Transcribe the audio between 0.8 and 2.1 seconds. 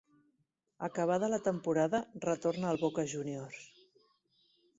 Acabada la temporada,